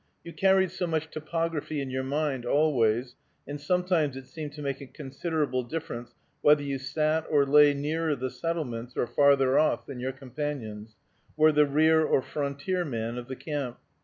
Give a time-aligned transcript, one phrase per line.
[0.23, 3.13] You carried so much topography in your mind always,
[3.47, 8.15] and sometimes it seemed to make a considerable difference whether you sat or lay nearer
[8.15, 10.95] the settlements, or farther off, than your companions,
[11.37, 13.77] were the rear or frontier man of the camp.